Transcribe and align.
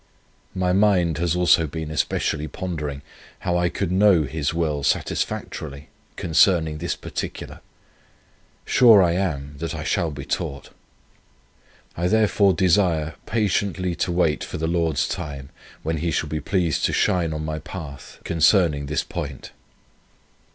My 0.55 0.73
mind 0.73 1.19
has 1.19 1.35
also 1.35 1.67
been 1.67 1.91
especially 1.91 2.47
pondering, 2.47 3.03
how 3.41 3.55
I 3.55 3.69
could 3.69 3.91
know 3.91 4.23
His 4.23 4.51
will 4.51 4.81
satisfactorily 4.81 5.89
concerning 6.15 6.79
this 6.79 6.95
particular. 6.95 7.59
Sure 8.65 9.03
I 9.03 9.11
am, 9.11 9.59
that 9.59 9.75
I 9.75 9.83
shall 9.83 10.09
be 10.09 10.25
taught. 10.25 10.71
I 11.95 12.07
therefore 12.07 12.55
desire 12.55 13.13
patiently 13.27 13.93
to 13.97 14.11
wait 14.11 14.43
for 14.43 14.57
the 14.57 14.65
Lord's 14.65 15.07
time, 15.07 15.49
when 15.83 15.97
He 15.97 16.09
shall 16.09 16.29
be 16.29 16.39
pleased 16.41 16.83
to 16.85 16.93
shine 16.93 17.31
on 17.31 17.45
my 17.45 17.59
path 17.59 18.17
concerning 18.23 18.87
this 18.87 19.03
point. 19.03 19.51